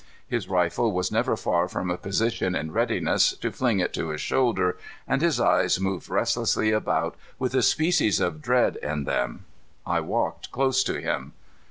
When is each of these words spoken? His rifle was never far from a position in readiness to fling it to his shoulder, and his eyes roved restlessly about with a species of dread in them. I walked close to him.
His 0.27 0.49
rifle 0.49 0.91
was 0.91 1.11
never 1.11 1.37
far 1.37 1.67
from 1.67 1.91
a 1.91 1.95
position 1.95 2.55
in 2.55 2.71
readiness 2.71 3.37
to 3.37 3.51
fling 3.51 3.79
it 3.79 3.93
to 3.93 4.09
his 4.09 4.19
shoulder, 4.19 4.75
and 5.07 5.21
his 5.21 5.39
eyes 5.39 5.79
roved 5.79 6.09
restlessly 6.09 6.71
about 6.71 7.15
with 7.37 7.53
a 7.53 7.61
species 7.61 8.19
of 8.19 8.41
dread 8.41 8.77
in 8.77 9.03
them. 9.03 9.45
I 9.85 9.99
walked 9.99 10.51
close 10.51 10.83
to 10.85 10.99
him. 10.99 11.33